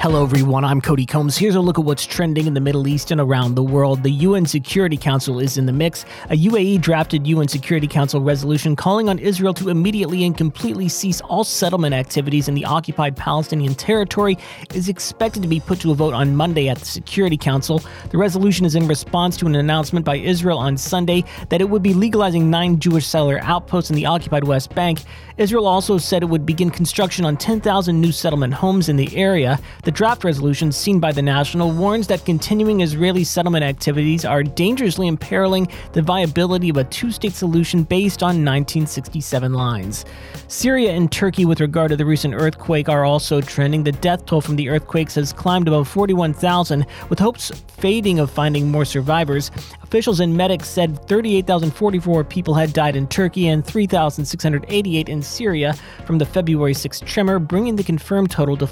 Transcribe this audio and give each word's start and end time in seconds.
Hello, 0.00 0.22
everyone. 0.22 0.64
I'm 0.64 0.80
Cody 0.80 1.04
Combs. 1.04 1.36
Here's 1.36 1.56
a 1.56 1.60
look 1.60 1.76
at 1.76 1.84
what's 1.84 2.06
trending 2.06 2.46
in 2.46 2.54
the 2.54 2.60
Middle 2.60 2.86
East 2.86 3.10
and 3.10 3.20
around 3.20 3.56
the 3.56 3.64
world. 3.64 4.04
The 4.04 4.12
UN 4.12 4.46
Security 4.46 4.96
Council 4.96 5.40
is 5.40 5.58
in 5.58 5.66
the 5.66 5.72
mix. 5.72 6.04
A 6.30 6.36
UAE 6.36 6.80
drafted 6.80 7.26
UN 7.26 7.48
Security 7.48 7.88
Council 7.88 8.20
resolution 8.20 8.76
calling 8.76 9.08
on 9.08 9.18
Israel 9.18 9.52
to 9.54 9.70
immediately 9.70 10.24
and 10.24 10.36
completely 10.38 10.88
cease 10.88 11.20
all 11.22 11.42
settlement 11.42 11.96
activities 11.96 12.46
in 12.46 12.54
the 12.54 12.64
occupied 12.64 13.16
Palestinian 13.16 13.74
territory 13.74 14.38
is 14.72 14.88
expected 14.88 15.42
to 15.42 15.48
be 15.48 15.58
put 15.58 15.80
to 15.80 15.90
a 15.90 15.96
vote 15.96 16.14
on 16.14 16.36
Monday 16.36 16.68
at 16.68 16.78
the 16.78 16.86
Security 16.86 17.36
Council. 17.36 17.82
The 18.10 18.18
resolution 18.18 18.64
is 18.64 18.76
in 18.76 18.86
response 18.86 19.36
to 19.38 19.46
an 19.46 19.56
announcement 19.56 20.06
by 20.06 20.18
Israel 20.18 20.58
on 20.58 20.76
Sunday 20.76 21.24
that 21.48 21.60
it 21.60 21.70
would 21.70 21.82
be 21.82 21.92
legalizing 21.92 22.48
nine 22.48 22.78
Jewish 22.78 23.04
settler 23.04 23.40
outposts 23.42 23.90
in 23.90 23.96
the 23.96 24.06
occupied 24.06 24.44
West 24.44 24.72
Bank. 24.76 25.00
Israel 25.38 25.66
also 25.66 25.98
said 25.98 26.22
it 26.22 26.26
would 26.26 26.46
begin 26.46 26.70
construction 26.70 27.24
on 27.24 27.36
10,000 27.36 28.00
new 28.00 28.12
settlement 28.12 28.54
homes 28.54 28.88
in 28.88 28.96
the 28.96 29.16
area. 29.16 29.58
The 29.88 29.92
draft 29.92 30.22
resolution, 30.22 30.70
seen 30.70 31.00
by 31.00 31.12
the 31.12 31.22
National, 31.22 31.70
warns 31.70 32.08
that 32.08 32.26
continuing 32.26 32.82
Israeli 32.82 33.24
settlement 33.24 33.64
activities 33.64 34.26
are 34.26 34.42
dangerously 34.42 35.06
imperiling 35.06 35.66
the 35.94 36.02
viability 36.02 36.68
of 36.68 36.76
a 36.76 36.84
two 36.84 37.10
state 37.10 37.32
solution 37.32 37.84
based 37.84 38.22
on 38.22 38.44
1967 38.44 39.54
lines. 39.54 40.04
Syria 40.46 40.92
and 40.92 41.10
Turkey, 41.10 41.46
with 41.46 41.60
regard 41.62 41.88
to 41.88 41.96
the 41.96 42.04
recent 42.04 42.34
earthquake, 42.34 42.90
are 42.90 43.06
also 43.06 43.40
trending. 43.40 43.82
The 43.82 43.92
death 43.92 44.26
toll 44.26 44.42
from 44.42 44.56
the 44.56 44.68
earthquakes 44.68 45.14
has 45.14 45.32
climbed 45.32 45.68
above 45.68 45.88
41,000, 45.88 46.84
with 47.08 47.18
hopes 47.18 47.50
fading 47.78 48.18
of 48.18 48.30
finding 48.30 48.70
more 48.70 48.84
survivors. 48.84 49.50
Officials 49.82 50.20
and 50.20 50.36
medics 50.36 50.68
said 50.68 50.98
38,044 51.08 52.24
people 52.24 52.52
had 52.52 52.74
died 52.74 52.94
in 52.94 53.06
Turkey 53.06 53.48
and 53.48 53.64
3,688 53.64 55.08
in 55.08 55.22
Syria 55.22 55.74
from 56.04 56.18
the 56.18 56.26
February 56.26 56.74
6 56.74 57.00
tremor, 57.06 57.38
bringing 57.38 57.74
the 57.74 57.82
confirmed 57.82 58.30
total 58.30 58.54
to 58.58 58.66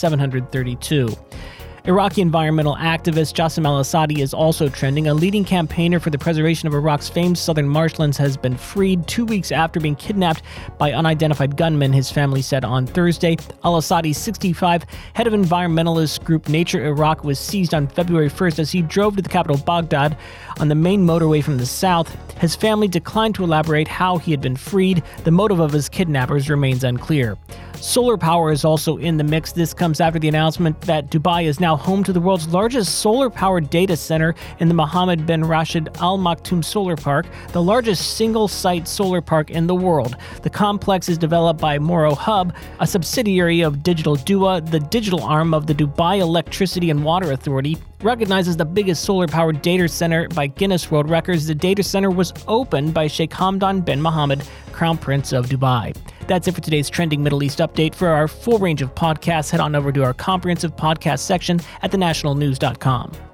41,732. 0.00 1.16
Iraqi 1.84 2.20
environmental 2.20 2.76
activist 2.76 3.34
Jassim 3.34 3.64
al 3.64 3.80
Assadi 3.80 4.18
is 4.18 4.34
also 4.34 4.68
trending. 4.68 5.08
A 5.08 5.14
leading 5.14 5.46
campaigner 5.46 5.98
for 5.98 6.10
the 6.10 6.18
preservation 6.18 6.68
of 6.68 6.74
Iraq's 6.74 7.08
famed 7.08 7.38
southern 7.38 7.66
marshlands 7.66 8.18
has 8.18 8.36
been 8.36 8.54
freed 8.54 9.06
two 9.06 9.24
weeks 9.24 9.50
after 9.50 9.80
being 9.80 9.96
kidnapped 9.96 10.42
by 10.76 10.92
unidentified 10.92 11.56
gunmen, 11.56 11.90
his 11.90 12.10
family 12.10 12.42
said 12.42 12.66
on 12.66 12.86
Thursday. 12.86 13.38
Al 13.64 13.80
Assadi, 13.80 14.14
65, 14.14 14.84
head 15.14 15.26
of 15.26 15.32
environmentalist 15.32 16.22
group 16.22 16.50
Nature 16.50 16.84
Iraq, 16.84 17.24
was 17.24 17.38
seized 17.38 17.72
on 17.72 17.88
February 17.88 18.28
1st 18.28 18.58
as 18.58 18.70
he 18.70 18.82
drove 18.82 19.16
to 19.16 19.22
the 19.22 19.28
capital 19.30 19.56
Baghdad 19.56 20.18
on 20.60 20.68
the 20.68 20.74
main 20.74 21.06
motorway 21.06 21.42
from 21.42 21.56
the 21.56 21.66
south. 21.66 22.14
His 22.38 22.54
family 22.54 22.88
declined 22.88 23.36
to 23.36 23.44
elaborate 23.44 23.88
how 23.88 24.18
he 24.18 24.32
had 24.32 24.42
been 24.42 24.56
freed. 24.56 25.02
The 25.24 25.30
motive 25.30 25.60
of 25.60 25.72
his 25.72 25.88
kidnappers 25.88 26.50
remains 26.50 26.84
unclear. 26.84 27.38
Solar 27.80 28.18
power 28.18 28.52
is 28.52 28.62
also 28.62 28.98
in 28.98 29.16
the 29.16 29.24
mix. 29.24 29.52
This 29.52 29.72
comes 29.72 30.02
after 30.02 30.18
the 30.18 30.28
announcement 30.28 30.78
that 30.82 31.10
Dubai 31.10 31.44
is 31.44 31.60
now 31.60 31.76
home 31.76 32.04
to 32.04 32.12
the 32.12 32.20
world's 32.20 32.46
largest 32.48 32.98
solar 32.98 33.30
powered 33.30 33.70
data 33.70 33.96
center 33.96 34.34
in 34.58 34.68
the 34.68 34.74
Mohammed 34.74 35.24
bin 35.24 35.42
Rashid 35.42 35.88
Al 35.98 36.18
Maktoum 36.18 36.62
Solar 36.62 36.94
Park, 36.94 37.24
the 37.52 37.62
largest 37.62 38.18
single 38.18 38.48
site 38.48 38.86
solar 38.86 39.22
park 39.22 39.50
in 39.50 39.66
the 39.66 39.74
world. 39.74 40.16
The 40.42 40.50
complex 40.50 41.08
is 41.08 41.16
developed 41.16 41.58
by 41.58 41.78
Moro 41.78 42.14
Hub, 42.14 42.54
a 42.80 42.86
subsidiary 42.86 43.62
of 43.62 43.82
Digital 43.82 44.14
DEWA, 44.14 44.70
the 44.70 44.80
digital 44.80 45.22
arm 45.22 45.54
of 45.54 45.66
the 45.66 45.74
Dubai 45.74 46.20
Electricity 46.20 46.90
and 46.90 47.02
Water 47.02 47.32
Authority. 47.32 47.78
recognizes 48.02 48.56
the 48.56 48.64
biggest 48.64 49.04
solar 49.04 49.26
powered 49.26 49.62
data 49.62 49.88
center 49.88 50.28
by 50.28 50.46
Guinness 50.46 50.90
World 50.90 51.08
Records, 51.08 51.46
the 51.46 51.54
data 51.54 51.82
center 51.82 52.10
was 52.10 52.32
opened 52.46 52.92
by 52.92 53.06
Sheikh 53.06 53.30
Hamdan 53.30 53.84
bin 53.84 54.00
Mohammed, 54.02 54.42
Crown 54.72 54.98
Prince 54.98 55.32
of 55.32 55.46
Dubai. 55.46 55.94
That's 56.30 56.46
it 56.46 56.54
for 56.54 56.60
today's 56.60 56.88
Trending 56.88 57.24
Middle 57.24 57.42
East 57.42 57.58
update. 57.58 57.92
For 57.92 58.06
our 58.06 58.28
full 58.28 58.58
range 58.58 58.82
of 58.82 58.94
podcasts, 58.94 59.50
head 59.50 59.58
on 59.58 59.74
over 59.74 59.90
to 59.90 60.04
our 60.04 60.14
comprehensive 60.14 60.76
podcast 60.76 61.18
section 61.18 61.58
at 61.82 61.90
thenationalnews.com. 61.90 63.29